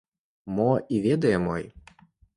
[0.59, 1.63] Мо і ведае мой.